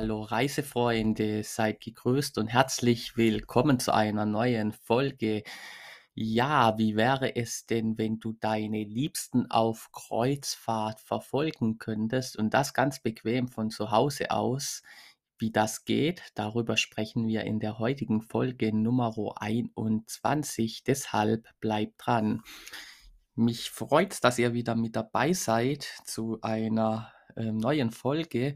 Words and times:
Hallo 0.00 0.22
Reisefreunde, 0.22 1.42
seid 1.44 1.82
gegrüßt 1.82 2.38
und 2.38 2.46
herzlich 2.46 3.18
willkommen 3.18 3.78
zu 3.78 3.92
einer 3.92 4.24
neuen 4.24 4.72
Folge. 4.72 5.42
Ja, 6.14 6.78
wie 6.78 6.96
wäre 6.96 7.36
es 7.36 7.66
denn, 7.66 7.98
wenn 7.98 8.18
du 8.18 8.32
deine 8.32 8.82
Liebsten 8.82 9.50
auf 9.50 9.90
Kreuzfahrt 9.92 11.00
verfolgen 11.00 11.76
könntest 11.76 12.38
und 12.38 12.54
das 12.54 12.72
ganz 12.72 13.02
bequem 13.02 13.48
von 13.48 13.68
zu 13.68 13.90
Hause 13.90 14.30
aus? 14.30 14.82
Wie 15.36 15.50
das 15.50 15.84
geht, 15.84 16.22
darüber 16.34 16.78
sprechen 16.78 17.26
wir 17.26 17.44
in 17.44 17.60
der 17.60 17.78
heutigen 17.78 18.22
Folge 18.22 18.74
Nummer 18.74 19.12
21. 19.36 20.82
Deshalb 20.82 21.46
bleibt 21.60 22.06
dran. 22.06 22.40
Mich 23.34 23.68
freut, 23.68 24.24
dass 24.24 24.38
ihr 24.38 24.54
wieder 24.54 24.76
mit 24.76 24.96
dabei 24.96 25.34
seid 25.34 25.82
zu 26.06 26.38
einer 26.40 27.12
äh, 27.36 27.52
neuen 27.52 27.90
Folge. 27.90 28.54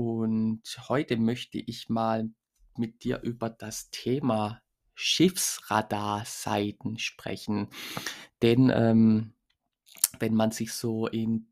Und 0.00 0.62
heute 0.88 1.18
möchte 1.18 1.58
ich 1.58 1.90
mal 1.90 2.30
mit 2.78 3.04
dir 3.04 3.20
über 3.20 3.50
das 3.50 3.90
Thema 3.90 4.62
Schiffsradarseiten 4.94 6.98
sprechen. 6.98 7.68
Denn 8.40 8.72
ähm, 8.74 9.34
wenn 10.18 10.34
man 10.34 10.52
sich 10.52 10.72
so 10.72 11.06
in 11.06 11.48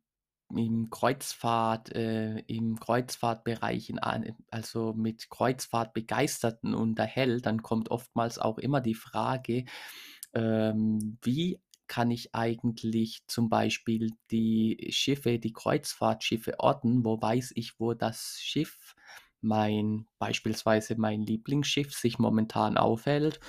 im 0.56 0.88
Kreuzfahrt, 0.88 1.94
äh, 1.94 2.38
im 2.46 2.80
Kreuzfahrtbereich, 2.80 3.90
in, 3.90 4.00
also 4.50 4.94
mit 4.94 5.28
Kreuzfahrtbegeisterten 5.28 6.72
unterhält, 6.72 7.44
dann 7.44 7.62
kommt 7.62 7.90
oftmals 7.90 8.38
auch 8.38 8.56
immer 8.56 8.80
die 8.80 8.94
Frage, 8.94 9.66
ähm, 10.32 11.18
wie 11.20 11.60
kann 11.88 12.10
ich 12.10 12.34
eigentlich 12.34 13.22
zum 13.26 13.48
Beispiel 13.48 14.12
die 14.30 14.88
Schiffe, 14.90 15.38
die 15.38 15.52
Kreuzfahrtschiffe 15.52 16.60
orten? 16.60 17.04
Wo 17.04 17.20
weiß 17.20 17.52
ich, 17.56 17.80
wo 17.80 17.94
das 17.94 18.38
Schiff, 18.40 18.94
mein 19.40 20.06
beispielsweise 20.18 20.96
mein 20.96 21.22
Lieblingsschiff 21.22 21.94
sich 21.94 22.18
momentan 22.18 22.76
aufhält? 22.76 23.40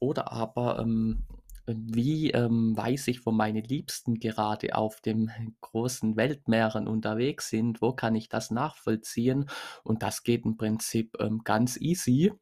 Oder 0.00 0.32
aber, 0.32 0.80
ähm, 0.80 1.24
wie, 1.66 2.30
ähm, 2.32 2.76
weiß 2.76 3.08
ich, 3.08 3.24
wo 3.24 3.30
meine 3.30 3.60
Liebsten 3.60 4.18
gerade 4.18 4.74
auf 4.74 5.00
dem 5.00 5.30
großen 5.60 6.16
Weltmeeren 6.16 6.88
unterwegs 6.88 7.50
sind? 7.50 7.80
Wo 7.80 7.92
kann 7.92 8.16
ich 8.16 8.28
das 8.28 8.50
nachvollziehen? 8.50 9.48
Und 9.84 10.02
das 10.02 10.24
geht 10.24 10.44
im 10.44 10.56
Prinzip, 10.56 11.16
ähm, 11.20 11.42
ganz 11.44 11.76
easy. 11.76 12.32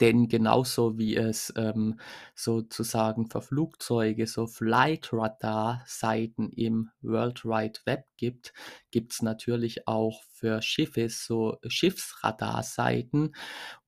Denn 0.00 0.28
genauso 0.28 0.98
wie 0.98 1.14
es 1.14 1.52
ähm, 1.56 2.00
sozusagen 2.34 3.30
für 3.30 3.42
Flugzeuge 3.42 4.26
so 4.26 4.46
Flight 4.46 5.10
Radar 5.12 5.84
Seiten 5.86 6.50
im 6.50 6.90
World 7.00 7.44
Wide 7.44 7.80
Web 7.84 8.06
gibt, 8.16 8.52
gibt 8.90 9.12
es 9.12 9.22
natürlich 9.22 9.86
auch 9.86 10.22
für 10.32 10.62
Schiffe 10.62 11.08
so 11.10 11.58
Schiffsradarseiten. 11.66 13.34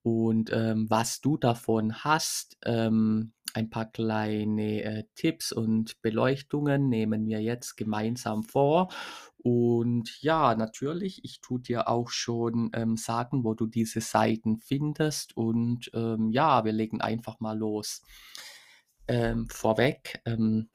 Und 0.01 0.51
ähm, 0.53 0.89
was 0.89 1.19
du 1.19 1.37
davon 1.37 2.03
hast, 2.03 2.57
ähm, 2.63 3.33
ein 3.57 3.69
paar 3.69 3.91
kleine 3.91 4.83
äh, 4.83 5.03
Tipps 5.15 5.51
und 5.51 5.99
Beleuchtungen 6.01 6.89
nehmen 6.89 7.25
wir 7.25 7.41
jetzt 7.41 7.75
gemeinsam 7.75 8.43
vor. 8.43 8.89
Und 9.37 10.21
ja, 10.21 10.55
natürlich, 10.55 11.23
ich 11.23 11.41
tue 11.41 11.59
dir 11.59 11.87
auch 11.87 12.09
schon 12.09 12.69
ähm, 12.73 12.97
sagen, 12.97 13.43
wo 13.43 13.55
du 13.55 13.65
diese 13.65 14.01
Seiten 14.01 14.59
findest. 14.59 15.35
Und 15.35 15.89
ähm, 15.93 16.29
ja, 16.31 16.65
wir 16.65 16.71
legen 16.71 17.01
einfach 17.01 17.39
mal 17.39 17.57
los. 17.57 18.03
Ähm, 19.07 19.47
vorweg, 19.49 20.21
ähm, 20.25 20.69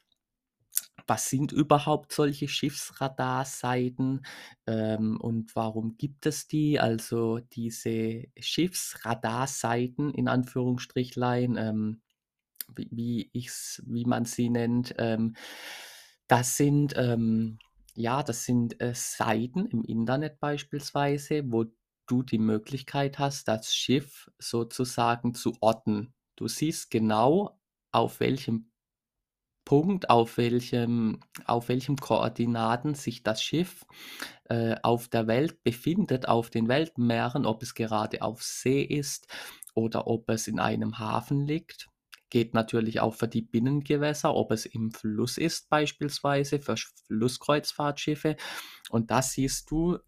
was 1.07 1.29
sind 1.29 1.53
überhaupt 1.53 2.13
solche 2.13 2.49
Schiffsradarseiten 2.49 4.25
ähm, 4.67 5.21
und 5.21 5.55
warum 5.55 5.97
gibt 5.97 6.27
es 6.27 6.47
die? 6.49 6.81
Also 6.81 7.39
diese 7.39 8.25
Schiffsradarseiten 8.39 10.15
in 10.15 10.29
Anführungsstrichlein, 10.29 11.57
ähm, 11.57 12.01
wie, 12.75 13.31
ich's, 13.33 13.83
wie 13.87 14.05
man 14.05 14.25
sie 14.25 14.51
nennt, 14.51 14.95
ähm, 14.99 15.37
das 16.29 16.57
sind 16.57 16.95
ähm, 16.97 17.59
ja, 17.95 18.23
das 18.23 18.45
sind, 18.45 18.81
äh, 18.81 18.95
Seiten 18.95 19.67
im 19.67 19.85
Internet 19.85 20.41
beispielsweise, 20.41 21.43
wo 21.47 21.67
du 22.07 22.23
die 22.23 22.39
Möglichkeit 22.39 23.19
hast, 23.19 23.49
das 23.49 23.75
Schiff 23.75 24.31
sozusagen 24.39 25.35
zu 25.35 25.53
orten. 25.61 26.15
Du 26.37 26.49
siehst 26.49 26.91
genau, 26.91 27.59
auf 27.93 28.21
welchem 28.21 28.71
Punkt, 29.65 30.11
auf 30.11 30.39
welchem 30.39 31.21
auf 31.47 31.69
welchem 31.69 31.97
Koordinaten 31.97 32.95
sich 32.95 33.23
das 33.23 33.43
Schiff, 33.43 33.87
äh, 34.45 34.75
auf 34.83 35.09
der 35.09 35.29
Welt 35.29 35.63
befindet, 35.63 36.27
auf 36.27 36.51
den 36.51 36.69
Weltmeeren, 36.69 37.47
ob 37.47 37.63
es 37.63 37.75
gerade 37.75 38.23
auf 38.23 38.43
See 38.43 38.83
ist 38.83 39.29
oder 39.75 40.09
ob 40.09 40.29
es 40.31 40.49
in 40.49 40.59
einem 40.59 40.99
Hafen 40.99 41.47
liegt. 41.47 41.92
Geht 42.33 42.55
natürlich 42.55 43.01
auch 43.01 43.13
für 43.13 43.29
die 43.29 43.43
Binnengewässer, 43.43 44.35
ob 44.35 44.53
es 44.53 44.65
im 44.65 44.91
Fluss 44.91 45.37
ist 45.37 45.69
beispielsweise, 45.69 46.61
für 46.61 46.77
Flusskreuzfahrtschiffe. 47.07 48.37
Und 48.89 49.11
das 49.11 49.33
siehst 49.33 49.71
du 49.71 49.99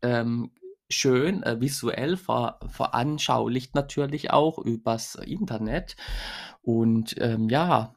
ähm, 0.00 0.52
schön 0.88 1.42
äh, 1.42 1.60
visuell 1.60 2.16
ver 2.16 2.60
veranschaulicht 2.68 3.74
natürlich 3.74 4.30
auch 4.30 4.58
übers 4.58 5.16
Internet. 5.16 5.96
Und 6.62 7.16
ähm, 7.18 7.48
ja, 7.48 7.96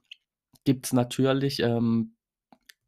gibt 0.63 0.87
es 0.87 0.93
natürlich 0.93 1.59
ähm, 1.59 2.16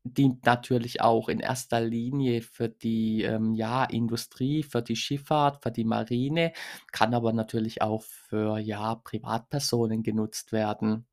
dient 0.03 0.45
natürlich 0.45 1.01
auch 1.01 1.29
in 1.29 1.39
erster 1.39 1.81
Linie 1.81 2.41
für 2.41 2.69
die, 2.69 3.23
ähm, 3.23 3.53
ja, 3.53 3.83
Industrie, 3.85 4.63
für 4.63 4.81
die 4.81 4.95
Schifffahrt, 4.95 5.61
für 5.63 5.71
die 5.71 5.83
Marine, 5.85 6.53
kann 6.91 7.13
aber 7.13 7.33
natürlich 7.33 7.81
auch 7.81 8.03
für, 8.03 8.57
ja, 8.59 8.95
Privatpersonen 8.95 10.03
genutzt 10.03 10.51
werden. 10.51 11.05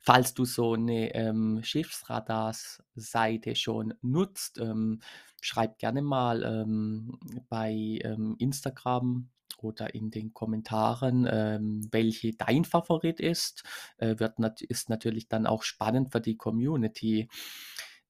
Falls 0.00 0.34
du 0.34 0.44
so 0.44 0.74
eine 0.74 1.14
ähm, 1.14 1.60
Schiffsradars-Seite 1.62 3.54
schon 3.54 3.94
nutzt, 4.02 4.58
ähm, 4.58 5.00
schreib 5.40 5.78
gerne 5.78 6.02
mal, 6.02 6.42
ähm, 6.42 7.18
bei, 7.48 8.00
ähm, 8.02 8.34
Instagram 8.38 9.30
oder 9.62 9.94
in 9.94 10.10
den 10.10 10.32
Kommentaren, 10.32 11.28
ähm, 11.30 11.88
welche 11.90 12.32
dein 12.34 12.64
Favorit 12.64 13.20
ist. 13.20 13.64
Äh, 13.98 14.18
wird 14.18 14.38
nat 14.38 14.62
ist 14.62 14.88
natürlich 14.88 15.28
dann 15.28 15.46
auch 15.46 15.62
spannend 15.62 16.12
für 16.12 16.20
die 16.20 16.36
Community. 16.36 17.28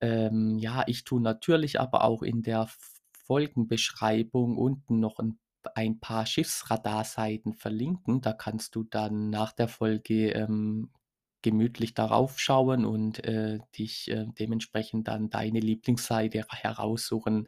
Ähm, 0.00 0.58
ja, 0.58 0.84
ich 0.86 1.04
tue 1.04 1.20
natürlich 1.22 1.80
aber 1.80 2.04
auch 2.04 2.22
in 2.22 2.42
der 2.42 2.68
Folgenbeschreibung 3.26 4.58
unten 4.58 5.00
noch 5.00 5.18
ein 5.18 5.38
ein 5.74 6.00
paar 6.00 6.26
Schiffsradarseiten 6.26 7.54
verlinken. 7.54 8.20
Da 8.20 8.32
kannst 8.32 8.74
du 8.74 8.82
dann 8.82 9.30
nach 9.30 9.52
der 9.52 9.68
Folge 9.68 10.30
ähm, 10.32 10.90
gemütlich 11.42 11.94
darauf 11.94 12.38
schauen 12.38 12.84
und 12.84 13.24
äh, 13.24 13.58
dich 13.76 14.10
äh, 14.10 14.26
dementsprechend 14.38 15.08
dann 15.08 15.28
deine 15.28 15.60
Lieblingsseite 15.60 16.44
heraussuchen. 16.48 17.46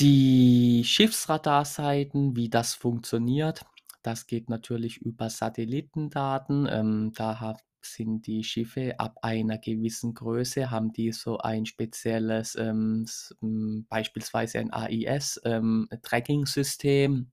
Die 0.00 0.82
Schiffsradarseiten, 0.84 2.34
wie 2.36 2.48
das 2.48 2.74
funktioniert, 2.74 3.64
das 4.02 4.26
geht 4.26 4.48
natürlich 4.48 4.96
über 4.98 5.28
Satellitendaten. 5.28 6.66
Ähm, 6.70 7.12
da 7.14 7.54
sind 7.82 8.26
die 8.26 8.42
Schiffe 8.44 8.98
ab 8.98 9.18
einer 9.22 9.58
gewissen 9.58 10.14
Größe, 10.14 10.70
haben 10.70 10.92
die 10.92 11.12
so 11.12 11.38
ein 11.38 11.66
spezielles, 11.66 12.54
ähm, 12.56 13.04
hm, 13.40 13.86
beispielsweise 13.90 14.58
ein 14.60 14.72
AIS-Tracking-System. 14.72 17.12
Ähm, 17.12 17.32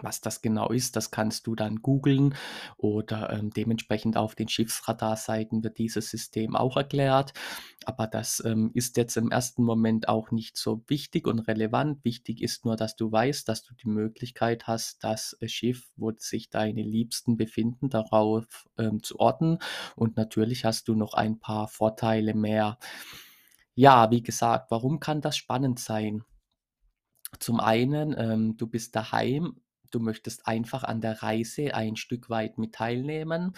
was 0.00 0.20
das 0.20 0.42
genau 0.42 0.70
ist, 0.70 0.96
das 0.96 1.10
kannst 1.10 1.46
du 1.46 1.54
dann 1.54 1.76
googeln 1.76 2.34
oder 2.76 3.30
ähm, 3.32 3.50
dementsprechend 3.50 4.16
auf 4.16 4.34
den 4.34 4.48
Schiffsradarseiten 4.48 5.62
wird 5.62 5.78
dieses 5.78 6.10
System 6.10 6.56
auch 6.56 6.76
erklärt. 6.76 7.32
Aber 7.86 8.06
das 8.06 8.42
ähm, 8.44 8.70
ist 8.74 8.96
jetzt 8.96 9.16
im 9.16 9.30
ersten 9.30 9.64
Moment 9.64 10.08
auch 10.08 10.30
nicht 10.30 10.56
so 10.56 10.82
wichtig 10.86 11.26
und 11.26 11.40
relevant. 11.40 12.04
Wichtig 12.04 12.42
ist 12.42 12.64
nur, 12.64 12.76
dass 12.76 12.96
du 12.96 13.10
weißt, 13.10 13.48
dass 13.48 13.62
du 13.62 13.74
die 13.74 13.88
Möglichkeit 13.88 14.66
hast, 14.66 15.02
das 15.02 15.36
äh, 15.40 15.48
Schiff, 15.48 15.90
wo 15.96 16.12
sich 16.16 16.50
deine 16.50 16.82
Liebsten 16.82 17.36
befinden, 17.36 17.88
darauf 17.88 18.68
ähm, 18.78 19.02
zu 19.02 19.18
orten. 19.18 19.58
Und 19.96 20.16
natürlich 20.16 20.64
hast 20.64 20.88
du 20.88 20.94
noch 20.94 21.14
ein 21.14 21.38
paar 21.38 21.68
Vorteile 21.68 22.34
mehr. 22.34 22.78
Ja, 23.74 24.10
wie 24.10 24.22
gesagt, 24.22 24.70
warum 24.70 25.00
kann 25.00 25.20
das 25.20 25.36
spannend 25.36 25.78
sein? 25.78 26.24
Zum 27.38 27.60
einen, 27.60 28.14
ähm, 28.18 28.56
du 28.56 28.66
bist 28.66 28.96
daheim 28.96 29.60
du 29.90 30.00
möchtest 30.00 30.46
einfach 30.46 30.84
an 30.84 31.00
der 31.00 31.22
Reise 31.22 31.74
ein 31.74 31.96
Stück 31.96 32.30
weit 32.30 32.58
mit 32.58 32.74
teilnehmen, 32.74 33.54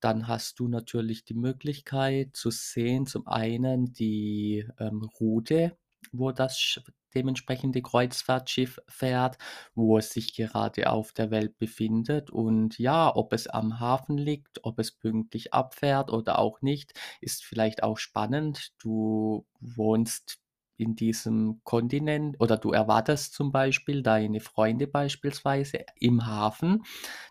dann 0.00 0.28
hast 0.28 0.58
du 0.58 0.68
natürlich 0.68 1.24
die 1.24 1.34
Möglichkeit 1.34 2.36
zu 2.36 2.50
sehen, 2.50 3.06
zum 3.06 3.26
einen 3.26 3.92
die 3.92 4.66
ähm, 4.78 5.02
Route, 5.20 5.76
wo 6.12 6.32
das 6.32 6.80
dementsprechende 7.14 7.82
Kreuzfahrtschiff 7.82 8.80
fährt, 8.88 9.38
wo 9.74 9.98
es 9.98 10.10
sich 10.10 10.34
gerade 10.34 10.90
auf 10.90 11.12
der 11.12 11.30
Welt 11.30 11.58
befindet 11.58 12.30
und 12.30 12.78
ja, 12.78 13.14
ob 13.14 13.32
es 13.32 13.46
am 13.46 13.80
Hafen 13.80 14.16
liegt, 14.18 14.64
ob 14.64 14.78
es 14.78 14.92
pünktlich 14.92 15.52
abfährt 15.52 16.10
oder 16.10 16.38
auch 16.38 16.62
nicht, 16.62 16.94
ist 17.20 17.44
vielleicht 17.44 17.82
auch 17.82 17.98
spannend. 17.98 18.72
Du 18.78 19.46
wohnst 19.60 20.41
in 20.82 20.96
diesem 20.96 21.60
Kontinent 21.64 22.36
oder 22.40 22.58
du 22.58 22.72
erwartest 22.72 23.34
zum 23.34 23.52
Beispiel 23.52 24.02
deine 24.02 24.40
Freunde 24.40 24.86
beispielsweise 24.88 25.86
im 26.00 26.26
Hafen, 26.26 26.82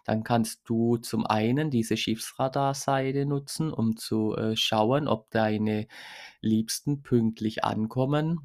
dann 0.06 0.24
kannst 0.24 0.62
du 0.70 0.98
zum 0.98 1.26
einen 1.28 1.72
diese 1.72 1.98
Schiffsradarseite 1.98 3.26
nutzen, 3.28 3.74
um 3.74 3.98
zu, 3.98 4.36
äh, 4.38 4.56
schauen, 4.58 5.08
ob 5.08 5.32
deine 5.32 5.88
Liebsten 6.42 7.04
pünktlich 7.04 7.64
ankommen. 7.66 8.40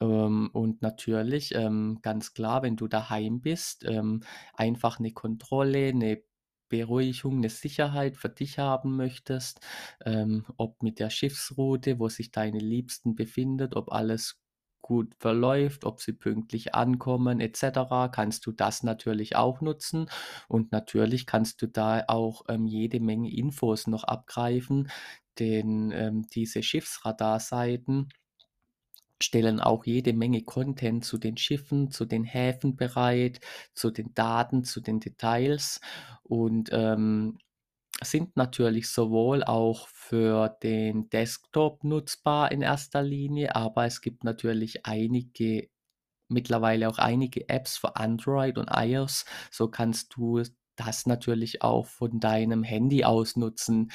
Ähm, 0.00 0.50
und 0.52 0.82
natürlich, 0.82 1.54
ähm, 1.54 1.98
ganz 2.02 2.34
klar, 2.34 2.62
wenn 2.62 2.76
du 2.76 2.88
daheim 2.88 3.40
bist, 3.42 3.84
ähm, 3.86 4.22
einfach 4.54 4.98
'ne 5.00 5.12
Kontrolle, 5.12 5.94
'ne 5.94 6.22
Beruhigung, 6.70 7.40
'ne 7.40 7.50
Sicherheit 7.50 8.16
für 8.18 8.30
dich 8.30 8.58
haben 8.60 8.96
möchtest, 8.96 9.60
ähm, 10.06 10.46
ob 10.58 10.82
mit 10.82 11.00
der 11.00 11.10
Schiffsroute, 11.10 12.00
wo 12.00 12.08
sich 12.10 12.32
deine 12.32 12.60
Liebsten 12.60 13.16
befindet, 13.16 13.76
ob 13.76 13.92
alles 13.92 14.40
gut 14.82 15.14
verläuft, 15.20 15.84
ob 15.84 16.00
sie 16.02 16.14
pünktlich 16.14 16.74
ankommen 16.74 17.40
et 17.40 17.56
cetera, 17.58 18.08
kannst 18.08 18.46
du 18.46 18.52
das 18.52 18.82
natürlich 18.84 19.36
auch 19.36 19.60
nutzen. 19.62 20.06
Und 20.48 20.72
natürlich 20.72 21.26
kannst 21.26 21.62
du 21.62 21.68
da 21.68 22.04
auch, 22.08 22.44
ähm, 22.48 22.66
jede 22.68 23.00
Menge 23.00 23.30
Infos 23.32 23.86
noch 23.88 24.04
abgreifen, 24.04 24.90
denn, 25.40 25.92
ähm, 25.92 26.26
diese 26.34 26.62
Schiffsradarseiten 26.62 28.08
stellen 29.22 29.60
auch 29.60 29.84
jede 29.86 30.12
Menge 30.12 30.42
Content 30.42 31.04
zu 31.04 31.18
den 31.18 31.36
Schiffen, 31.36 31.90
zu 31.90 32.04
den 32.06 32.24
Häfen 32.24 32.76
bereit, 32.76 33.40
zu 33.74 33.90
den 33.90 34.14
Daten, 34.14 34.64
zu 34.64 34.80
den 34.80 35.00
Details 35.00 35.80
und, 36.22 36.70
ähm, 36.72 37.38
sind 38.02 38.36
natürlich 38.36 38.88
sowohl 38.90 39.44
auch 39.44 39.88
für 39.88 40.48
den 40.62 41.10
Desktop 41.10 41.84
nutzbar 41.84 42.50
in 42.52 42.62
erster 42.62 43.02
Linie, 43.02 43.54
aber 43.56 43.84
es 43.86 44.00
gibt 44.00 44.24
natürlich 44.24 44.86
einige 44.86 45.68
mittlerweile 46.28 46.88
auch 46.88 46.98
einige 46.98 47.48
Apps 47.48 47.76
für 47.76 47.96
Android 47.96 48.58
und 48.58 48.70
iOS. 48.72 49.24
So 49.50 49.68
kannst 49.68 50.16
du 50.16 50.42
das 50.76 51.06
natürlich 51.06 51.62
auch 51.62 51.86
von 51.86 52.20
deinem 52.20 52.62
Handy 52.62 53.04
aus 53.04 53.36
nutzen. 53.36 53.90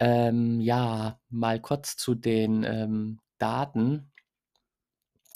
Ähm, 0.00 0.60
ja, 0.60 1.20
mal 1.30 1.60
kurz 1.60 1.96
zu 1.96 2.14
den, 2.14 2.64
ähm, 2.64 3.20
Daten. 3.38 4.12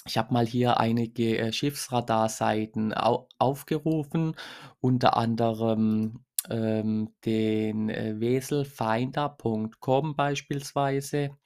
Ich 0.08 0.16
habe 0.18 0.32
mal 0.32 0.46
hier 0.46 0.80
einige, 0.80 1.38
äh, 1.38 1.52
Schiffsradarseiten 1.52 2.94
au 2.94 3.28
aufgerufen, 3.38 4.34
unter 4.80 5.16
anderem, 5.16 6.24
ähm, 6.50 7.14
den, 7.24 7.90
äh, 7.90 8.18
Weselfinder.com 8.18 10.16
beispielsweise. 10.16 11.36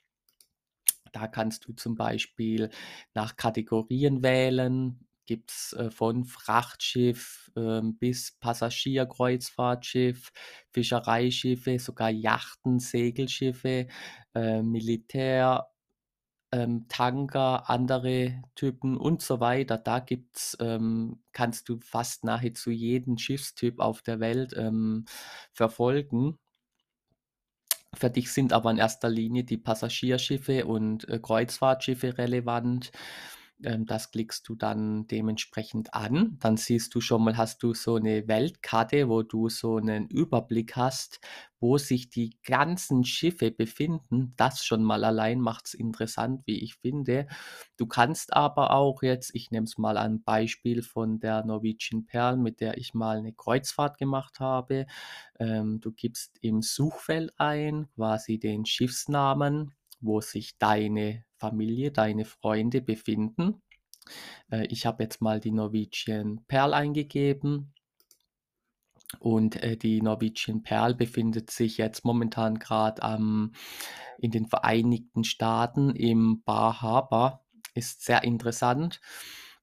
Da 1.12 1.26
kannst 1.28 1.66
du 1.68 1.72
zum 1.74 1.94
Beispiel 1.94 2.70
nach 3.14 3.36
Kategorien 3.36 4.22
wählen. 4.22 5.06
Gibt's, 5.26 5.72
äh, 5.74 5.90
von 5.90 6.24
Frachtschiff, 6.24 7.50
ähm, 7.56 7.96
bis 7.98 8.32
Passagierkreuzfahrtschiff, 8.40 10.32
Fischereischiffe, 10.72 11.78
sogar 11.78 12.10
Yachten, 12.10 12.80
Segelschiffe, 12.80 13.86
äh, 14.34 14.62
Militär 14.62 15.71
ähm, 16.52 16.86
Tanker, 16.88 17.68
andere 17.70 18.42
Typen 18.54 18.96
und 18.96 19.22
so 19.22 19.40
weiter. 19.40 19.78
Da 19.78 20.00
gibt's 20.00 20.56
ähm, 20.60 21.22
kannst 21.32 21.68
du 21.68 21.78
fast 21.80 22.24
nahezu 22.24 22.70
jeden 22.70 23.18
Schiffstyp 23.18 23.80
auf 23.80 24.02
der 24.02 24.20
Welt, 24.20 24.54
ähm, 24.56 25.04
verfolgen. 25.52 26.38
Für 27.94 28.10
dich 28.10 28.32
sind 28.32 28.52
aber 28.52 28.70
in 28.70 28.78
erster 28.78 29.08
Linie 29.10 29.44
die 29.44 29.58
Passagierschiffe 29.58 30.66
und, 30.66 31.08
äh, 31.08 31.18
Kreuzfahrtschiffe 31.18 32.16
relevant. 32.18 32.90
Ähm, 33.64 33.86
das 33.86 34.10
klickst 34.10 34.48
du 34.48 34.54
dann 34.54 35.06
dementsprechend 35.06 35.94
an. 35.94 36.36
Dann 36.40 36.56
siehst 36.56 36.94
du 36.94 37.00
schon 37.00 37.22
mal 37.24 37.36
hast 37.36 37.62
du 37.62 37.74
so 37.74 37.98
'ne 37.98 38.26
Weltkarte, 38.28 39.08
wo 39.08 39.22
du 39.22 39.48
so 39.48 39.78
'nen 39.78 40.08
Überblick 40.08 40.76
hast, 40.76 41.20
wo 41.60 41.78
sich 41.78 42.08
die 42.10 42.36
ganzen 42.44 43.04
Schiffe 43.04 43.50
befinden. 43.52 44.34
Das 44.36 44.64
schon 44.64 44.82
mal 44.82 45.04
allein 45.04 45.40
macht's 45.40 45.74
interessant, 45.74 46.42
wie 46.46 46.58
ich 46.62 46.74
finde. 46.76 47.26
Du 47.76 47.86
kannst 47.86 48.32
aber 48.34 48.72
auch 48.72 49.02
jetzt 49.02 49.34
ich 49.34 49.50
nehme 49.50 49.64
es 49.64 49.78
mal 49.78 49.96
an 49.96 50.22
Beispiel 50.22 50.82
von 50.82 51.20
der 51.20 51.44
Norwegian 51.44 52.04
Pearl, 52.06 52.36
mit 52.36 52.60
der 52.60 52.78
ich 52.78 52.94
mal 52.94 53.22
'ne 53.22 53.32
Kreuzfahrt 53.32 53.98
gemacht 53.98 54.40
habe. 54.40 54.86
Ähm, 55.40 55.80
du 55.80 55.92
gibst 55.92 56.38
im 56.42 56.62
Suchfeld 56.62 57.32
ein 57.38 57.88
quasi 57.96 58.38
den 58.38 58.66
Schiffsnamen, 58.66 59.72
wo 60.02 60.20
sich 60.20 60.58
deine 60.58 61.24
Familie, 61.36 61.90
deine 61.92 62.24
Freunde 62.24 62.82
befinden. 62.82 63.62
Äh, 64.50 64.66
ich 64.66 64.86
habe 64.86 65.02
jetzt 65.02 65.20
mal 65.20 65.40
die 65.40 65.52
Norwegian 65.52 66.44
Pearl 66.48 66.74
eingegeben. 66.74 67.72
Und, 69.20 69.56
äh, 69.62 69.76
die 69.76 70.00
Norwegian 70.00 70.62
Pearl 70.62 70.94
befindet 70.94 71.50
sich 71.50 71.76
jetzt 71.78 72.04
momentan 72.04 72.58
grad 72.58 73.02
am 73.02 73.52
in 74.18 74.30
den 74.30 74.46
Vereinigten 74.46 75.24
Staaten 75.24 75.90
im 75.90 76.42
Bar 76.44 76.80
Harbor. 76.82 77.44
Ist 77.74 78.04
sehr 78.04 78.24
interessant. 78.24 79.00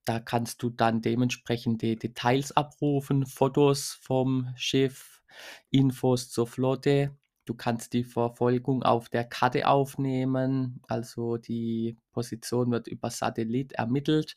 Da 0.04 0.20
kannst 0.20 0.62
du 0.62 0.70
dann 0.70 1.02
dementsprechende 1.02 1.96
Details 1.96 2.52
abrufen, 2.52 3.26
Fotos 3.26 3.98
vom 4.02 4.48
Schiff, 4.56 5.22
Infos 5.70 6.30
zur 6.30 6.46
Flotte. 6.46 7.16
Du 7.50 7.56
kannst 7.56 7.94
die 7.94 8.04
Verfolgung 8.04 8.84
auf 8.84 9.08
der 9.08 9.24
Karte 9.24 9.66
aufnehmen, 9.66 10.80
also 10.86 11.36
die 11.36 11.96
Position 12.12 12.70
wird 12.70 12.86
über 12.86 13.10
Satellit 13.10 13.72
ermittelt. 13.72 14.36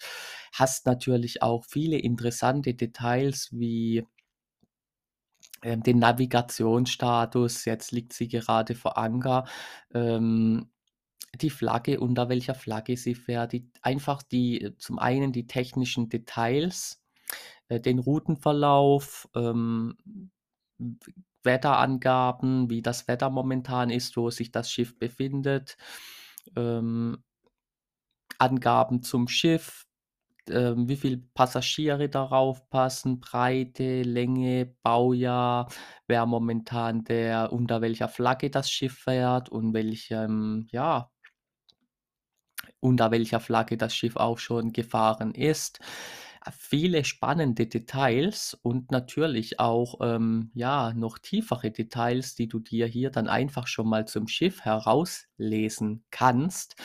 Hast 0.52 0.88
natürlich 0.88 1.44
auch 1.44 1.64
viele 1.64 2.00
interessante 2.00 2.74
Details 2.74 3.50
wie 3.52 4.08
ähm, 5.62 5.84
den 5.84 6.00
Navigationsstatus. 6.00 7.66
Jetzt 7.66 7.92
liegt 7.92 8.14
sie 8.14 8.30
gerade 8.30 8.74
vor 8.74 8.98
Anker. 8.98 9.46
Ähm, 9.94 10.72
die 11.40 11.52
Flagge, 11.52 12.00
unter 12.00 12.30
welcher 12.30 12.56
Flagge 12.56 12.98
sie 12.98 13.14
fährt, 13.14 13.54
die 13.54 13.70
einfach 13.84 14.24
die 14.24 14.74
zum 14.80 14.98
einen 14.98 15.32
die 15.32 15.46
technischen 15.46 16.10
Details, 16.10 17.00
äh, 17.68 17.80
den 17.80 18.00
Routenverlauf, 18.00 19.30
ähm, 19.36 19.98
Wetterangaben, 21.46 22.70
wie 22.70 22.82
das 22.82 23.08
Wetter 23.08 23.30
momentan 23.30 23.90
ist, 23.90 24.18
wo 24.18 24.30
sich 24.30 24.52
das 24.52 24.72
Schiff 24.72 24.98
befindet, 25.00 25.78
ähm 26.56 27.24
Angaben 28.40 29.02
zum 29.04 29.28
Schiff, 29.28 29.86
ähm, 30.50 30.88
wie 30.90 30.96
viel 30.98 31.18
Passagiere 31.34 32.10
darauf 32.10 32.70
passen, 32.70 33.20
Breite, 33.20 34.04
Länge, 34.04 34.76
Baujahr, 34.84 35.70
wer 36.08 36.26
momentan 36.26 37.04
der 37.06 37.54
unter 37.54 37.82
welcher 37.82 38.10
Flagge 38.10 38.50
das 38.50 38.70
Schiff 38.72 38.98
fährt 39.00 39.50
und 39.50 39.74
welchem 39.74 40.68
ja 40.72 41.10
unter 42.80 43.12
welcher 43.12 43.40
Flagge 43.40 43.78
das 43.78 43.96
Schiff 43.96 44.16
auch 44.18 44.38
schon 44.38 44.74
gefahren 44.74 45.34
ist. 45.34 45.80
Viele 46.52 47.06
spannende 47.06 47.68
Details 47.68 48.54
und 48.62 48.92
natürlich 48.92 49.60
auch, 49.62 50.00
ähm, 50.02 50.52
ja, 50.54 50.94
noch 50.94 51.18
tiefere 51.18 51.72
Details, 51.72 52.36
die 52.36 52.48
du 52.50 52.60
dir 52.60 52.86
hier 52.86 53.12
dann 53.12 53.30
einfach 53.30 53.66
schon 53.68 53.88
mal 53.88 54.06
zum 54.08 54.28
Schiff 54.28 54.62
herauslesen 54.62 56.04
kannst. 56.12 56.76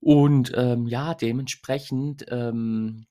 Und, 0.00 0.52
ähm, 0.56 0.86
ja, 0.86 1.14
dementsprechend, 1.14 2.26
ähm 2.30 3.06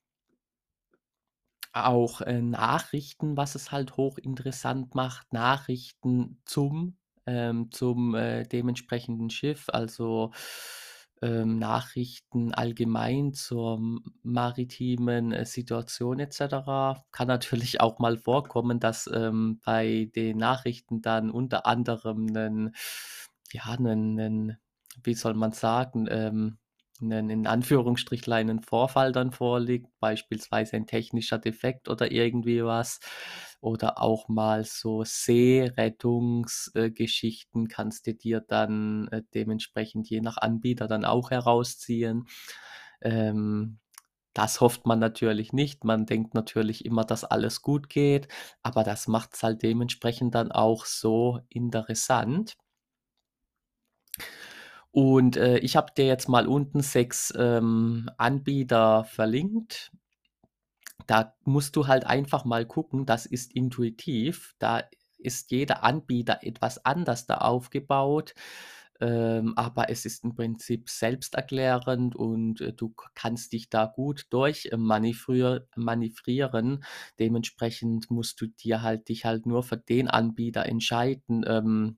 auch, 1.73 2.21
äh, 2.21 2.41
Nachrichten, 2.41 3.37
was 3.37 3.55
es 3.55 3.71
halt 3.71 3.95
hochinteressant 3.97 4.93
macht, 4.95 5.31
Nachrichten 5.33 6.41
zum 6.45 6.97
ähm, 7.27 7.69
zum, 7.71 8.15
äh, 8.15 8.43
dementsprechenden 8.45 9.29
Schiff, 9.29 9.69
also, 9.69 10.31
ähm, 11.21 11.59
Nachrichten 11.59 12.53
allgemein 12.53 13.33
zur 13.33 13.79
maritimen, 14.23 15.31
äh, 15.33 15.45
Situation 15.45 16.19
et 16.19 16.33
cetera. 16.33 17.03
Kann 17.11 17.27
natürlich 17.27 17.81
auch 17.81 17.99
mal 17.99 18.17
vorkommen, 18.17 18.79
dass, 18.79 19.09
ähm, 19.13 19.59
bei 19.65 20.11
den 20.15 20.37
Nachrichten 20.37 21.01
dann 21.01 21.31
unter 21.31 21.65
anderem 21.67 22.25
'nen 22.25 22.73
ja, 23.53 23.75
'nen 23.77 24.15
'nen 24.15 24.57
wie 25.03 25.13
soll 25.15 25.33
man 25.35 25.51
sagen, 25.53 26.07
ähm, 26.09 26.57
'nen 27.01 27.29
in 27.29 27.47
Anführungsstrichlein 27.47 28.47
'nen 28.47 28.61
Vorfall 28.61 29.11
dann 29.11 29.31
vorliegt, 29.31 29.87
beispielsweise 29.99 30.75
ein 30.77 30.87
technischer 30.87 31.39
Defekt 31.39 31.89
oder 31.89 32.11
irgendwie 32.11 32.63
was. 32.63 32.99
Oder 33.61 34.01
auch 34.01 34.27
mal 34.29 34.63
so 34.65 35.03
Seerettungs 35.05 36.71
äh, 36.75 36.89
Geschichten 36.91 37.67
kannst 37.67 38.07
du 38.07 38.13
dir 38.15 38.41
dann, 38.41 39.07
äh, 39.09 39.21
dementsprechend 39.33 40.09
je 40.09 40.21
nach 40.21 40.37
Anbieter 40.37 40.87
dann 40.87 41.05
auch 41.05 41.31
herausziehen. 41.31 42.25
Ähm, 43.01 43.79
das 44.33 44.61
hofft 44.61 44.85
man 44.87 44.99
natürlich 44.99 45.53
nicht. 45.53 45.83
Man 45.85 46.05
denkt 46.07 46.33
natürlich 46.35 46.85
immer, 46.85 47.05
dass 47.05 47.25
alles 47.25 47.61
gut 47.63 47.89
geht, 47.89 48.27
aber 48.63 48.83
das 48.83 49.07
macht's 49.07 49.43
halt 49.43 49.63
dementsprechend 49.63 50.35
dann 50.35 50.51
auch 50.51 50.85
so 50.85 51.39
interessant. 51.49 52.55
Und, 54.91 55.37
äh, 55.37 55.57
ich 55.59 55.75
habe 55.75 55.93
dir 55.97 56.05
jetzt 56.05 56.27
mal 56.29 56.47
unten 56.47 56.81
6, 56.81 57.33
ähm, 57.37 58.09
Anbieter 58.17 59.03
verlinkt. 59.05 59.91
Da 61.07 61.33
musst 61.43 61.75
du 61.75 61.87
halt 61.87 62.05
einfach 62.05 62.45
mal 62.45 62.65
gucken, 62.65 63.05
das 63.05 63.25
ist 63.25 63.53
intuitiv. 63.53 64.55
Da 64.59 64.83
ist 65.17 65.51
jeder 65.51 65.83
Anbieter 65.83 66.39
etwas 66.43 66.83
anders 66.85 67.25
da 67.27 67.37
aufgebaut, 67.37 68.33
ähm, 68.99 69.53
aber 69.57 69.89
es 69.89 70.05
ist 70.05 70.23
im 70.23 70.35
Prinzip 70.35 70.89
selbsterklärend 70.89 72.15
und, 72.15 72.61
äh, 72.61 72.73
du 72.73 72.93
kannst 73.15 73.53
dich 73.53 73.69
da 73.69 73.85
gut 73.87 74.25
durch, 74.31 74.67
äh, 74.71 74.77
manövrier 74.77 75.67
manövrieren. 75.75 76.83
Dementsprechend 77.19 78.09
musst 78.11 78.41
du 78.41 78.47
dir 78.47 78.81
halt 78.83 79.09
dich 79.09 79.25
halt 79.25 79.45
nur 79.45 79.63
für 79.63 79.77
den 79.77 80.07
Anbieter 80.07 80.65
entscheiden, 80.65 81.43
ähm, 81.47 81.97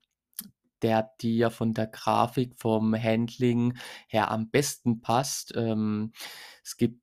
der 0.83 1.11
dir 1.21 1.49
von 1.49 1.73
der 1.73 1.87
Grafik, 1.87 2.55
vom 2.57 2.95
Handling 2.95 3.77
her 4.07 4.29
am 4.31 4.49
besten 4.49 5.01
passt. 5.01 5.53
Ähm, 5.55 6.11
es 6.63 6.77
gibt 6.77 7.01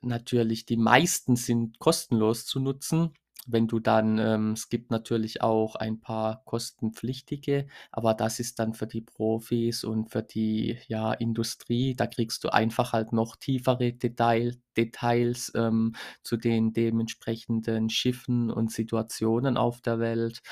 natürlich 0.00 0.66
die 0.66 0.76
meisten 0.76 1.36
sind 1.36 1.78
kostenlos 1.78 2.46
zu 2.46 2.60
nutzen. 2.60 3.12
Wenn 3.50 3.66
du 3.66 3.80
dann 3.80 4.18
ähm, 4.18 4.52
es 4.52 4.68
gibt 4.68 4.90
natürlich 4.90 5.40
auch 5.40 5.74
ein 5.74 6.00
paar 6.00 6.42
kostenpflichtige, 6.44 7.66
aber 7.90 8.12
das 8.12 8.40
ist 8.40 8.58
dann 8.58 8.74
für 8.74 8.86
die 8.86 9.00
Profis 9.00 9.84
und 9.84 10.10
für 10.10 10.22
die, 10.22 10.78
ja, 10.86 11.14
Industrie. 11.14 11.94
Da 11.96 12.06
kriegst 12.06 12.44
du 12.44 12.50
einfach 12.50 12.92
halt 12.92 13.12
noch 13.14 13.36
tiefere 13.36 13.94
Detail 13.94 14.56
Details, 14.76 15.50
ähm, 15.56 15.94
zu 16.22 16.36
den 16.36 16.72
dementsprechenden 16.74 17.88
Schiffen 17.88 18.50
und 18.50 18.70
Situationen 18.70 19.56
auf 19.56 19.80
der 19.80 19.98
Welt. 19.98 20.42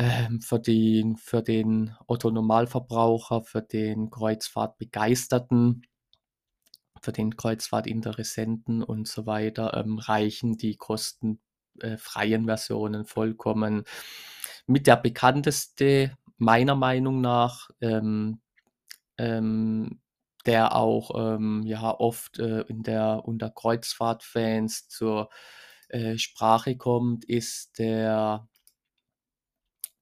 Ähm, 0.00 0.40
für 0.40 0.58
den 0.58 1.18
für 1.18 1.42
den 1.42 1.94
Otto-Normalverbraucher, 2.06 3.42
für 3.42 3.60
den 3.60 4.08
Kreuzfahrtbegeisterten 4.08 5.82
für 7.02 7.12
den 7.12 7.36
Kreuzfahrtinteressenten 7.36 8.82
und 8.82 9.08
so 9.08 9.26
weiter, 9.26 9.74
ähm, 9.74 9.98
reichen 9.98 10.56
die 10.56 10.76
kosten 10.76 11.40
äh, 11.80 11.98
Versionen 11.98 13.04
vollkommen. 13.04 13.84
Mit 14.66 14.86
der 14.86 14.96
bekannteste 14.96 16.16
meiner 16.38 16.76
Meinung 16.76 17.20
nach, 17.20 17.68
ähm, 17.82 18.40
ähm, 19.18 20.00
der 20.46 20.76
auch, 20.76 21.10
ähm, 21.36 21.62
ja, 21.66 21.90
oft, 21.98 22.38
äh, 22.38 22.62
in 22.62 22.82
der 22.82 23.22
unter 23.26 23.50
Kreuzfahrtfans 23.50 24.88
zur, 24.88 25.28
äh, 25.88 26.16
Sprache 26.16 26.76
kommt, 26.76 27.24
ist 27.26 27.78
der 27.78 28.48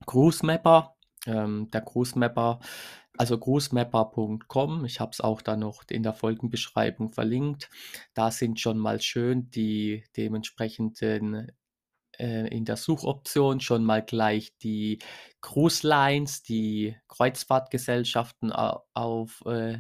Cruisemapper. 0.09 0.97
Ähm, 1.27 1.71
der 1.71 1.83
Cruisemapper 1.83 2.61
also 3.19 3.37
cruisemapper.com, 3.37 4.85
ich 4.85 5.01
habe 5.01 5.11
es 5.11 5.21
auch 5.21 5.43
da 5.43 5.57
noch 5.57 5.83
in 5.91 6.05
der 6.05 6.15
Folgenbeschreibung 6.15 7.13
verlinkt. 7.13 7.69
Da 8.15 8.31
sind 8.31 8.61
schon 8.61 8.79
mal 8.79 9.01
schön 9.01 9.51
die 9.51 10.05
dementsprechenden 10.17 11.51
äh, 12.17 12.47
in 12.49 12.65
der 12.65 12.77
Suchoption 12.77 13.61
schon 13.61 13.83
mal 13.85 14.05
gleich 14.05 14.57
die 14.59 15.01
Cruise 15.41 15.87
Lines, 15.87 16.45
die 16.45 16.97
Kreuzfahrtgesellschaften 17.09 18.53
au 18.53 18.85
auf 18.95 19.43
äh. 19.47 19.79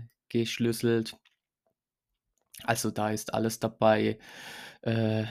Also, 2.64 2.90
da 2.90 3.11
ist 3.11 3.32
alles 3.32 3.61
dabei, 3.61 4.18
äh, 4.82 5.25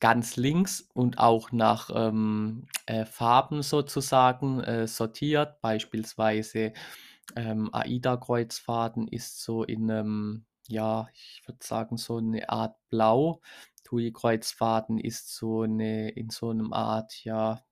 ganz 0.00 0.36
links 0.36 0.88
und 0.94 1.18
auch 1.18 1.52
nach, 1.52 1.90
ähm, 1.94 2.66
äh, 2.86 3.04
Farben 3.06 3.62
sozusagen, 3.62 4.60
äh, 4.60 4.86
sortiert. 4.88 5.60
Beispielsweise, 5.62 6.72
ähm, 7.36 7.70
AIDA-Kreuzfahrten 7.74 9.08
ist 9.08 9.42
so 9.42 9.64
in 9.64 9.86
'nem, 9.86 10.46
ja, 10.68 11.08
ich 11.14 11.42
würde 11.46 11.60
sagen, 11.64 11.96
so 11.98 12.20
'ne 12.20 12.48
Art 12.50 12.76
Blau. 12.90 13.40
TUI-Kreuzfahrten 13.84 14.98
ist 14.98 15.34
so 15.36 15.64
'ne 15.66 16.10
in 16.10 16.30
so 16.30 16.52
'nem 16.52 16.72
Art, 16.74 17.24
ja 17.24 17.62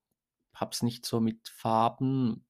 habe 0.55 0.73
es 0.73 0.83
nicht 0.83 1.07
so 1.07 1.21
mit 1.21 1.49
Farben, 1.51 2.47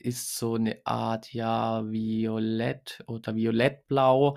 ist 0.00 0.36
so 0.38 0.58
'ne 0.58 0.80
Art, 0.86 1.32
ja, 1.34 1.84
Violett 1.90 3.04
oder 3.08 3.36
Violettblau 3.36 4.36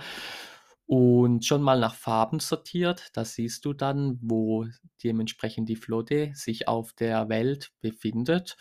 und 0.91 1.45
schon 1.45 1.61
mal 1.61 1.79
nach 1.79 1.95
Farben 1.95 2.41
sortiert. 2.41 3.11
Da 3.13 3.23
siehst 3.23 3.63
du 3.63 3.71
dann, 3.71 4.19
wo 4.21 4.65
dementsprechend 5.05 5.69
die 5.69 5.77
Flotte 5.77 6.31
sich 6.35 6.67
auf 6.67 6.91
der 6.91 7.29
Welt 7.29 7.71
befindet. 7.79 8.57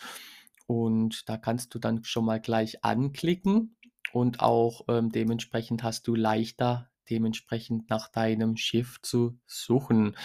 Und 0.65 1.27
da 1.27 1.35
kannst 1.35 1.75
du 1.75 1.79
dann 1.79 2.05
schon 2.05 2.23
mal 2.23 2.39
gleich 2.39 2.85
anklicken 2.85 3.75
und 4.13 4.39
auch, 4.39 4.85
ähm, 4.87 5.11
dementsprechend 5.11 5.83
hast 5.83 6.07
du 6.07 6.15
leichter 6.15 6.89
dementsprechend 7.09 7.89
nach 7.89 8.07
deinem 8.09 8.55
Schiff 8.55 9.01
zu 9.01 9.37
suchen. 9.45 10.15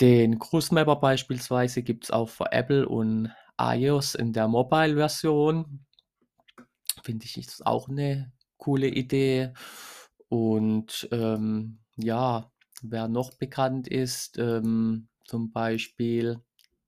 Den 0.00 0.38
Cruisemapper 0.38 0.96
beispielsweise 0.96 1.82
gibt's 1.82 2.10
auch 2.10 2.28
für 2.30 2.50
Apple 2.52 2.88
und 2.88 3.30
iOS 3.60 4.14
in 4.14 4.32
der 4.32 4.48
Mobile-Version. 4.48 5.84
Finde 7.04 7.26
ich, 7.26 7.36
ist 7.38 7.66
auch 7.66 7.88
'ne 7.88 8.32
coole 8.58 8.88
Idee. 8.88 9.52
Und, 10.32 11.08
ähm, 11.12 11.80
ja, 11.96 12.50
wer 12.80 13.06
noch 13.06 13.34
bekannt 13.34 13.86
ist, 13.86 14.38
ähm, 14.38 15.08
zum 15.26 15.52
Beispiel 15.52 16.40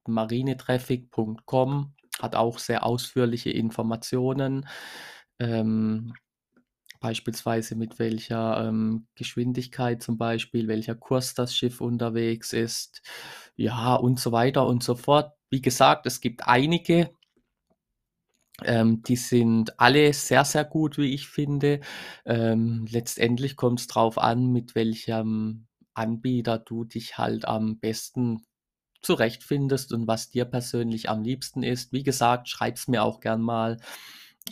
marinetraffic.com 0.06 1.92
hat 2.22 2.36
auch 2.36 2.58
sehr 2.58 2.86
ausführliche 2.86 3.50
Informationen, 3.50 4.66
ähm, 5.40 6.14
beispielsweise 7.00 7.76
mit 7.76 7.98
welcher, 7.98 8.66
ähm, 8.68 9.08
Geschwindigkeit 9.14 10.02
zum 10.02 10.18
Beispiel, 10.18 10.68
welcher 10.68 10.94
Kurs 10.94 11.34
das 11.34 11.54
Schiff 11.54 11.80
unterwegs 11.82 12.52
ist, 12.54 13.02
ja, 13.56 13.94
und 13.96 14.20
so 14.20 14.32
weiter 14.32 14.66
und 14.66 14.82
so 14.82 14.94
fort. 14.96 15.32
Wie 15.50 15.62
gesagt, 15.62 16.06
es 16.06 16.20
gibt 16.22 16.46
einige 16.48 17.10
ähm, 18.62 19.02
die 19.02 19.16
sind 19.16 19.78
alle 19.80 20.12
sehr, 20.12 20.44
sehr 20.44 20.64
gut, 20.64 20.98
wie 20.98 21.14
ich 21.14 21.28
finde. 21.28 21.80
Ähm, 22.26 22.86
letztendlich 22.90 23.56
kommt's 23.56 23.86
drauf 23.88 24.18
an, 24.18 24.52
mit 24.52 24.74
welchem 24.74 25.66
Anbieter 25.94 26.58
du 26.58 26.84
dich 26.84 27.18
halt 27.18 27.46
am 27.46 27.78
besten 27.78 28.42
zurechtfindest 29.02 29.92
und 29.92 30.06
was 30.08 30.30
dir 30.30 30.44
persönlich 30.46 31.08
am 31.10 31.22
liebsten 31.22 31.62
ist. 31.62 31.92
Wie 31.92 32.02
gesagt, 32.04 32.48
schreib's 32.48 32.88
mir 32.88 33.02
auch 33.04 33.20
gern 33.20 33.42
mal, 33.42 33.78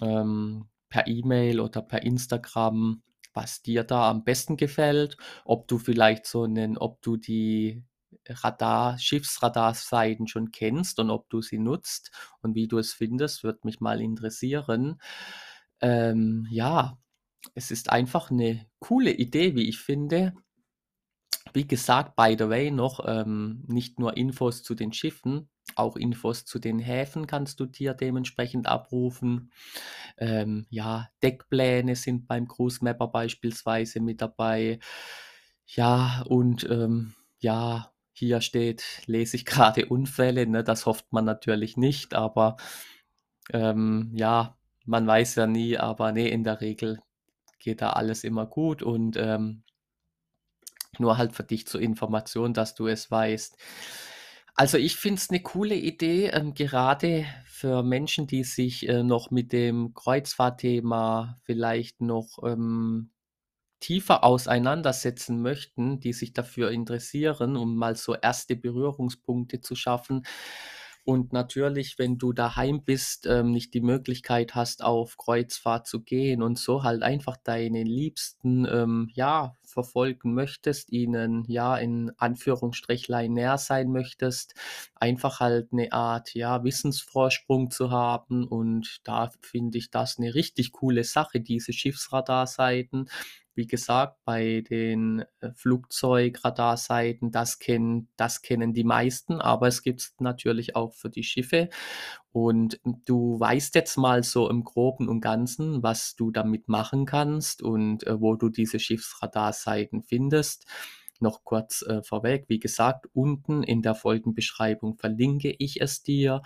ähm, 0.03 0.67
per 0.91 1.07
E-Mail 1.09 1.61
oder 1.61 1.83
per 1.83 2.03
Instagram, 2.03 3.03
was 3.35 3.63
dir 3.63 3.85
da 3.85 4.11
am 4.11 4.25
besten 4.25 4.57
gefällt. 4.59 5.17
Ob 5.45 5.69
du 5.69 5.79
vielleicht 5.79 6.27
so 6.27 6.47
'nen 6.47 6.79
ob 6.79 7.03
du 7.03 7.17
die 7.19 7.83
Radar 8.29 8.99
Schiffsradarseiten 8.99 10.27
schon 10.29 10.51
kennst 10.53 10.99
und 11.01 11.11
ob 11.11 11.29
du 11.31 11.43
sie 11.43 11.59
nutzt 11.59 12.11
und 12.43 12.55
wie 12.55 12.69
du 12.69 12.79
es 12.79 12.93
findest, 12.93 13.45
würde 13.45 13.61
mich 13.65 13.81
mal 13.81 14.01
interessieren. 14.01 15.01
Ähm, 15.81 16.47
ja, 16.51 16.99
es 17.55 17.71
ist 17.73 17.91
einfach 17.91 18.31
'ne 18.31 18.67
coole 18.81 19.13
Idee, 19.13 19.57
wie 19.57 19.69
ich 19.69 19.81
finde. 19.81 20.35
Wie 21.55 21.67
gesagt, 21.67 22.17
by 22.17 22.35
the 22.39 22.49
way 22.49 22.71
noch, 22.71 23.01
ähm, 23.07 23.65
nicht 23.69 23.99
nur 23.99 24.17
Infos 24.17 24.63
zu 24.63 24.75
den 24.75 24.93
Schiffen, 24.93 25.51
auch 25.77 25.97
Infos 25.97 26.45
zu 26.47 26.59
den 26.59 26.79
Häfen 26.79 27.27
kannst 27.27 27.61
du 27.61 27.67
dir 27.67 27.95
dementsprechend 27.95 28.67
abrufen. 28.67 29.53
Ähm, 30.19 30.67
ja, 30.71 31.09
Deckpläne 31.23 31.97
sind 31.97 32.27
beim 32.27 32.49
Cruisemapper 32.49 33.09
beispielsweise 33.09 34.01
mit 34.01 34.21
dabei. 34.23 34.79
Ja, 35.67 36.23
und, 36.29 36.69
ähm, 36.71 37.15
ja, 37.41 37.92
hier 38.13 38.41
steht 38.41 38.85
lese 39.07 39.37
ich 39.37 39.47
grade 39.47 39.87
Unfälle, 39.91 40.47
ne? 40.47 40.65
Das 40.65 40.87
hofft 40.87 41.13
man 41.13 41.25
natürlich 41.25 41.77
nicht, 41.77 42.15
aber, 42.15 42.57
ähm, 43.53 44.13
ja, 44.15 44.59
man 44.87 45.07
weiß 45.07 45.37
ja 45.37 45.47
nie, 45.49 45.79
aber 45.79 46.13
ne, 46.13 46.29
in 46.31 46.45
der 46.45 46.61
Regel 46.63 47.01
geht 47.61 47.83
da 47.83 47.91
alles 47.93 48.25
immer 48.25 48.47
gut 48.47 48.83
und, 48.83 49.17
ähm 49.19 49.65
nur 50.99 51.17
halt 51.19 51.33
für 51.33 51.43
dich 51.45 51.67
zur 51.67 51.81
Information, 51.81 52.53
dass 52.55 52.75
du 52.75 52.87
es 52.87 53.11
weißt. 53.11 53.57
Also, 54.55 54.77
ich 54.79 54.97
finde 54.97 55.19
es 55.19 55.31
'ne 55.31 55.41
coole 55.41 55.75
Idee, 55.77 56.27
ähm, 56.29 56.53
gerade 56.55 57.25
für 57.47 57.83
Menschen, 57.83 58.27
die 58.27 58.45
sich, 58.45 58.87
äh, 58.89 59.03
noch 59.03 59.31
mit 59.31 59.53
dem 59.53 59.95
Kreuzfahrtthema 59.95 61.41
vielleicht 61.45 62.03
noch, 62.03 62.39
ähm, 62.45 63.12
tiefer 63.83 64.25
auseinandersetzen 64.25 65.43
möchten, 65.43 66.01
die 66.01 66.13
sich 66.13 66.33
dafür 66.33 66.71
interessieren, 66.71 67.57
um 67.57 67.77
mal 67.77 67.97
so 67.97 68.15
erste 68.15 68.57
Berührungspunkte 68.57 69.61
zu 69.61 69.75
schaffen. 69.75 70.23
Und 71.05 71.33
natürlich, 71.33 71.99
wenn 71.99 72.17
du 72.17 72.33
daheim 72.33 72.85
bist, 72.85 73.27
ähm, 73.27 73.51
nicht 73.51 73.75
die 73.75 73.81
Möglichkeit 73.81 74.55
hast, 74.55 74.85
auf 74.85 75.17
Kreuzfahrt 75.17 75.89
zu 75.89 76.01
gehen 76.03 76.43
und 76.43 76.61
so 76.61 76.85
halt 76.85 77.03
einfach 77.03 77.37
deine 77.37 77.83
Liebsten, 77.83 78.67
ähm, 78.71 79.11
ja, 79.13 79.57
verfolgen 79.73 80.35
möchtest, 80.35 80.93
ihnen, 80.93 81.45
ja, 81.49 81.77
in 81.79 82.13
Anführungsstrichlein 82.19 83.33
näher 83.35 83.59
sein 83.59 83.91
möchtest, 83.93 84.55
einfach 84.97 85.41
halt 85.41 85.73
'ne 85.73 85.93
Art, 85.93 86.35
ja, 86.35 86.65
Wissensvorsprung 86.65 87.71
zu 87.73 87.91
haben. 87.91 88.47
Und 88.47 89.01
da 89.05 89.31
finde 89.43 89.79
ich 89.79 89.91
das 89.91 90.19
'ne 90.19 90.35
richtig 90.35 90.73
coole 90.73 91.05
Sache, 91.05 91.41
diese 91.41 91.73
Schiffsradarseiten. 91.73 93.09
Wie 93.55 93.67
gesagt, 93.67 94.17
bei 94.25 94.63
den, 94.71 95.25
äh, 95.41 95.51
Flugzeugradarseiten, 95.55 97.31
das 97.33 97.59
kennen 97.59 98.09
das 98.17 98.41
kennen 98.43 98.73
die 98.73 98.85
meisten, 98.85 99.43
aber 99.43 99.69
es 99.69 99.83
gibt's 99.83 100.15
natürlich 100.21 100.75
auch 100.77 100.95
für 100.95 101.11
die 101.11 101.23
Schiffe. 101.25 101.69
Und 102.33 102.81
du 103.07 103.39
weißt 103.41 103.75
jetzt 103.75 103.97
mal 103.99 104.23
so 104.25 104.49
im 104.51 104.65
Groben 104.65 105.09
und 105.09 105.21
Ganzen, 105.21 105.83
was 105.83 106.17
du 106.17 106.31
damit 106.31 106.69
machen 106.69 107.05
kannst 107.07 107.63
und, 107.63 108.07
äh, 108.07 108.21
wo 108.21 108.37
du 108.37 108.49
diese 108.49 108.79
Schiffsradarseiten 108.81 110.03
findest. 110.03 110.67
Noch 111.21 111.45
kurz, 111.45 111.83
äh, 111.83 112.03
vorweg, 112.03 112.47
wie 112.49 112.59
gesagt, 112.61 113.07
unten 113.15 113.63
in 113.63 113.83
der 113.83 113.95
Folgenbeschreibung 113.95 114.97
verlinke 114.97 115.55
ich 115.59 115.81
es 115.81 116.03
dir, 116.03 116.43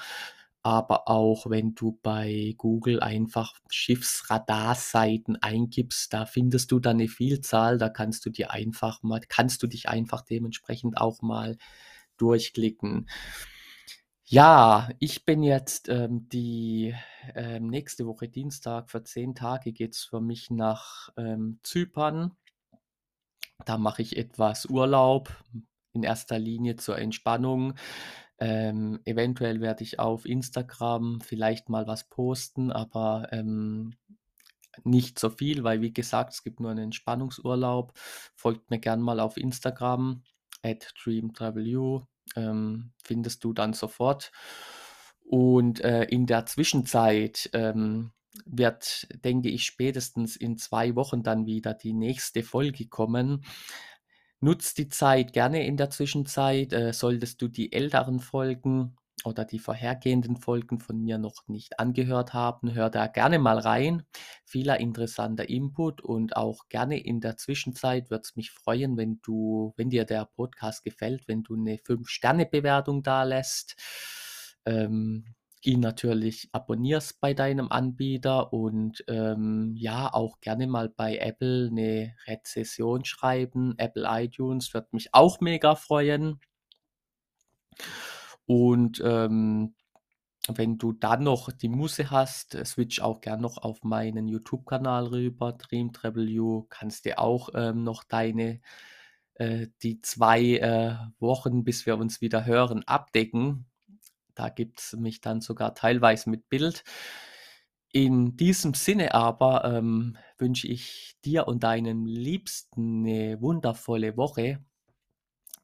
aber 0.63 1.09
auch 1.09 1.49
wenn 1.51 1.75
du 1.77 1.99
bei 2.03 2.55
Google 2.59 3.01
einfach 3.01 3.55
Schiffsradarseiten 3.71 5.37
eingibst, 5.43 6.13
da 6.13 6.27
findest 6.27 6.73
du 6.73 6.81
dann 6.81 6.97
'ne 6.99 7.09
Vielzahl. 7.09 7.79
Da 7.79 7.89
kannst 7.89 8.27
du 8.27 8.31
dir 8.31 8.51
einfach 8.53 9.03
mal 9.05 9.21
kannst 9.29 9.63
du 9.63 9.69
dich 9.69 9.89
einfach 9.89 10.23
dementsprechend 10.23 10.99
auch 10.99 11.23
mal 11.23 11.57
durchklicken. 12.19 13.09
Ja, 14.29 14.89
ich 14.99 15.25
bin 15.25 15.45
jetzt, 15.45 15.89
ähm, 15.89 16.29
die, 16.29 16.93
ähm, 17.37 17.69
nächste 17.69 18.07
Woche 18.09 18.29
Dienstag 18.29 18.91
für 18.91 19.05
10 19.05 19.37
Tage 19.37 19.73
geht's 19.73 20.03
für 20.03 20.21
mich 20.21 20.51
nach, 20.51 21.11
ähm, 21.17 21.61
Zypern. 21.63 22.37
Da 23.65 23.79
mache 23.79 24.03
ich 24.03 24.17
etwas 24.17 24.67
Urlaub, 24.67 25.31
in 25.93 26.03
erster 26.05 26.39
Linie 26.39 26.77
zur 26.77 26.99
Entspannung. 26.99 27.75
Ähm, 28.39 29.01
eventuell 29.05 29.61
werde 29.61 29.83
ich 29.85 29.99
auf 29.99 30.27
Instagram 30.27 31.21
vielleicht 31.23 31.69
mal 31.71 31.87
was 31.87 32.09
posten, 32.09 32.71
aber, 32.73 33.29
ähm, 33.33 33.95
nicht 34.85 35.19
so 35.19 35.31
viel, 35.31 35.65
weil 35.65 35.83
wie 35.83 35.93
gesagt, 35.95 36.35
es 36.35 36.45
gibt 36.45 36.61
nur 36.61 36.75
'nen 36.75 36.85
Entspannungsurlaub. 36.87 37.93
Folgt 38.37 38.71
mir 38.71 38.79
gern 38.81 39.01
mal 39.03 39.21
auf 39.21 39.37
Instagram 39.39 40.23
@dreamtravelyou, 40.63 42.07
ähm, 42.35 42.93
findest 43.03 43.45
du 43.45 43.53
dann 43.53 43.73
sofort. 43.73 44.33
Und, 45.25 45.81
äh, 45.81 46.05
in 46.05 46.27
der 46.27 46.47
Zwischenzeit, 46.47 47.51
ähm, 47.53 48.13
wird, 48.45 49.09
denke 49.25 49.49
ich, 49.49 49.65
spätestens 49.65 50.37
in 50.37 50.59
2 50.59 50.95
Wochen 50.95 51.23
dann 51.23 51.47
wieder 51.47 51.75
die 51.75 51.95
nächste 51.95 52.43
Folge 52.43 52.87
kommen. 52.89 53.45
Nutz 54.41 54.75
die 54.75 54.89
Zeit 54.89 55.33
gerne 55.33 55.67
in 55.67 55.77
der 55.77 55.91
Zwischenzeit. 55.91 56.73
Äh, 56.73 56.93
solltest 56.93 57.41
du 57.43 57.49
die 57.49 57.73
älteren 57.73 58.21
Folgen 58.21 58.97
oder 59.27 59.45
die 59.45 59.59
vorhergehenden 59.59 60.37
Folgen 60.37 60.81
von 60.81 61.01
mir 61.03 61.19
noch 61.19 61.49
nicht 61.49 61.81
angehört 61.81 62.33
haben, 62.35 62.75
hör 62.75 62.91
da 62.91 63.07
gerne 63.09 63.39
mal 63.39 63.59
rein. 63.59 64.05
Vieler 64.47 64.81
interessanter 64.81 65.49
Input 65.49 66.01
und 66.03 66.37
auch 66.37 66.69
gerne 66.69 66.99
in 66.99 67.21
der 67.21 67.37
Zwischenzeit 67.37 68.11
würde 68.11 68.23
es 68.25 68.37
mich 68.37 68.51
freuen, 68.53 68.97
wenn 68.97 69.21
du 69.23 69.75
wenn 69.77 69.91
dir 69.91 70.05
der 70.07 70.27
Podcast 70.27 70.85
gefällt, 70.85 71.29
wenn 71.29 71.43
du 71.43 71.57
'ne 71.57 71.79
5 71.85 72.09
Sterne-Bewertung 72.09 73.03
dalässt, 73.03 73.77
ähm, 74.67 75.35
ihn 75.63 75.81
natürlich 75.81 76.49
abonnierst 76.53 77.21
bei 77.21 77.35
deinem 77.35 77.71
Anbieter 77.73 78.53
und, 78.53 79.05
ähm, 79.09 79.75
ja, 79.77 80.13
auch 80.15 80.41
gerne 80.41 80.67
mal 80.69 80.89
bei 80.91 81.17
Apple 81.19 81.71
'ne 81.73 82.15
Rezession 82.27 83.05
schreiben. 83.05 83.75
Apple 83.79 84.07
iTunes 84.09 84.73
würde 84.75 84.89
mich 84.93 85.13
auch 85.15 85.41
mega 85.41 85.75
freuen. 85.75 86.41
Und, 88.49 89.03
ähm, 89.05 89.75
wenn 90.49 90.79
du 90.79 90.93
dann 90.93 91.25
noch 91.25 91.53
die 91.53 91.69
Muße 91.71 92.11
hast, 92.11 92.55
äh, 92.57 92.65
switch 92.65 93.01
auch 93.03 93.21
gern 93.23 93.41
noch 93.41 93.59
auf 93.59 93.85
meinen 93.85 94.29
YouTube-Kanal 94.29 95.07
rüber, 95.09 95.53
DreamTravelyou. 95.55 96.67
Kannst 96.71 97.05
dir 97.07 97.19
auch, 97.21 97.51
ähm, 97.55 97.85
noch 97.85 98.05
deine 98.05 98.61
äh, 99.37 99.69
die 99.83 100.01
2, 100.03 100.43
äh, 100.59 100.97
Wochen, 101.21 101.65
bis 101.65 101.87
wir 101.87 101.99
uns 101.99 102.21
wieder 102.23 102.47
hören, 102.47 102.85
abdecken. 102.87 103.67
Da 104.37 104.49
gibt's 104.51 104.95
mich 104.97 105.21
dann 105.23 105.41
sogar 105.43 105.75
teilweise 105.75 106.31
mit 106.31 106.49
Bild. 106.51 106.85
In 107.95 108.37
diesem 108.37 108.75
Sinne 108.75 109.15
aber, 109.15 109.65
ähm, 109.65 110.17
wünsche 110.39 110.67
ich 110.69 111.17
dir 111.25 111.47
und 111.49 111.63
deinen 111.63 112.05
Liebsten 112.05 113.03
'ne 113.03 113.41
wundervolle 113.41 114.17
Woche. 114.17 114.59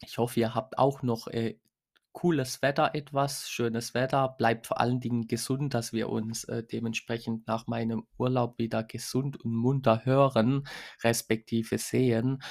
Ich 0.04 0.18
hoffe, 0.18 0.40
ihr 0.40 0.54
habt 0.54 0.78
auch 0.78 1.02
noch, 1.02 1.28
äh, 1.28 1.56
cooles 2.12 2.62
Wetter 2.62 2.94
etwas, 2.94 3.48
schönes 3.50 3.94
Wetter. 3.94 4.28
Bleibt 4.38 4.66
vor 4.66 4.80
allen 4.80 5.00
Dingen 5.00 5.26
gesund, 5.28 5.74
dass 5.74 5.92
wir 5.92 6.08
uns, 6.10 6.44
äh, 6.44 6.62
dementsprechend 6.64 7.46
nach 7.46 7.66
meinem 7.66 8.06
Urlaub 8.18 8.58
wieder 8.58 8.84
gesund 8.84 9.38
und 9.44 9.54
munter 9.54 10.04
hören, 10.04 10.66
respektive 11.02 11.78
sehen. 11.78 12.42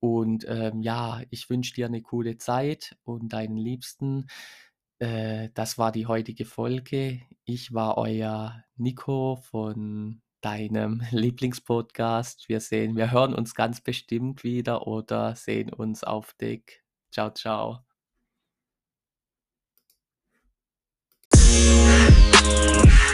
Und, 0.00 0.46
ähm, 0.48 0.80
ja, 0.82 1.22
ich 1.30 1.50
wünsche 1.50 1.74
dir 1.74 1.88
'ne 1.88 2.02
coole 2.02 2.38
Zeit 2.38 2.96
und 3.04 3.32
deinen 3.32 3.56
Liebsten. 3.56 4.26
Äh, 4.98 5.50
das 5.54 5.78
war 5.78 5.92
die 5.92 6.06
heutige 6.06 6.44
Folge. 6.44 7.20
Ich 7.44 7.72
war 7.74 7.98
euer 7.98 8.64
Nico 8.76 9.36
von 9.36 10.22
deinem 10.42 11.00
Lieblingspodcast. 11.10 12.48
Wir 12.48 12.60
sehen 12.60 12.96
wir 12.96 13.10
hören 13.12 13.34
uns 13.34 13.54
ganz 13.54 13.80
bestimmt 13.82 14.44
wieder 14.44 14.86
oder 14.86 15.34
sehen 15.36 15.72
uns 15.72 16.04
auf 16.04 16.34
Deck. 16.34 16.82
Tschau, 17.12 17.30
Música 22.42 23.09